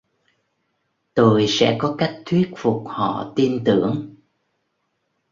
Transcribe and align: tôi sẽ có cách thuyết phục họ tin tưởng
tôi 1.13 1.45
sẽ 1.47 1.75
có 1.79 1.95
cách 1.97 2.21
thuyết 2.25 2.51
phục 2.57 2.83
họ 2.87 3.33
tin 3.35 3.63
tưởng 3.63 4.15